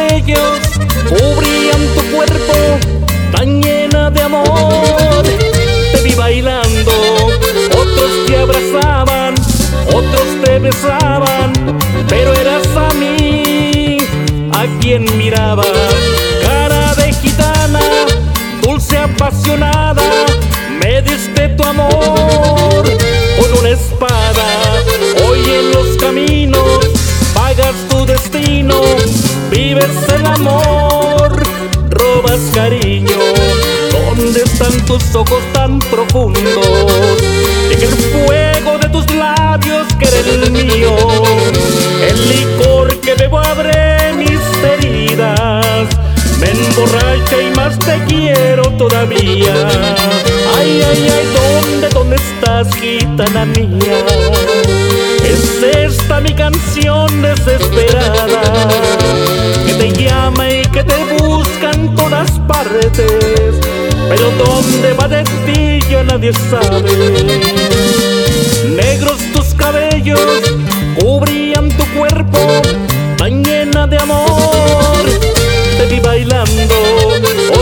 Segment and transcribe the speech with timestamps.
[0.00, 0.60] cabellos
[1.08, 2.78] cubrían tu cuerpo
[3.32, 5.22] tan llena de amor.
[5.92, 6.92] Te vi bailando,
[7.70, 9.34] otros te abrazaban,
[9.88, 11.52] otros te besaban,
[12.08, 13.98] pero eras a mí
[14.52, 15.64] a quien miraba.
[16.42, 17.80] Cara de gitana,
[18.62, 20.02] dulce apasionada,
[20.80, 22.84] me diste tu amor
[23.38, 24.19] con un espada
[29.50, 31.42] vives el amor,
[31.90, 33.18] robas cariño.
[33.90, 36.66] ¿Dónde están tus ojos tan profundos?
[37.70, 40.96] En el fuego de tus labios que el mío.
[42.06, 45.88] El licor que bebo abre mis heridas.
[46.38, 49.54] Me emborracha y más te quiero todavía.
[50.56, 54.04] Ay, ay, ay, ¿dónde, dónde estás, gitana mía?
[55.24, 58.40] Es esta mi canción desesperada
[59.80, 62.92] te llama y que te busca en todas partes.
[64.10, 66.92] Pero dónde va de ti ya nadie sabe.
[68.76, 70.20] Negros tus cabellos
[71.00, 72.40] cubrían tu cuerpo
[73.16, 75.02] tan llena de amor.
[75.78, 76.74] Te vi bailando,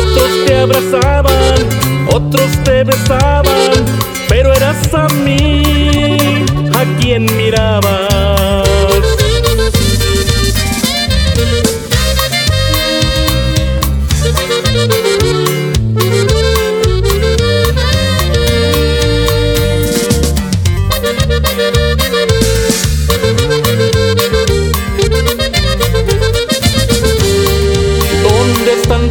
[0.01, 1.55] otros te abrazaban,
[2.13, 3.85] otros te besaban,
[4.29, 8.18] pero eras a mí a quien mirabas.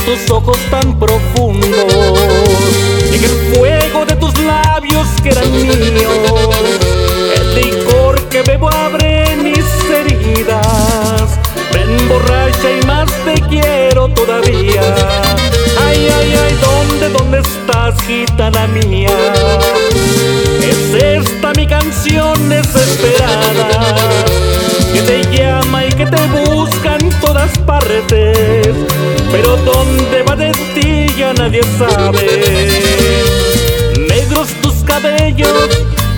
[0.07, 1.94] Tus ojos tan profundos?
[3.12, 6.47] En el fuego de tus labios que eran míos.
[7.35, 11.38] El licor que bebo abre mis heridas.
[11.73, 14.81] Me emborracha y más te quiero todavía.
[15.85, 19.12] Ay, ay, ay, ¿dónde, dónde estás, gitana mía?
[20.62, 23.96] Es esta mi canción desesperada
[24.94, 28.56] que te llama y que te busca en todas partes,
[29.38, 32.25] pero dónde va de ti ya nadie sabe.
[34.09, 35.70] Negros tus cabellos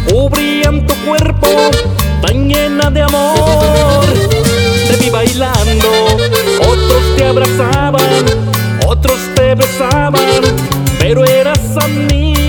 [0.10, 1.50] cubrían tu cuerpo
[2.22, 4.06] tan llena de amor.
[4.88, 5.90] Te vi bailando,
[6.62, 8.26] otros te abrazaban,
[8.88, 10.42] otros te besaban,
[10.98, 12.49] pero eras a mí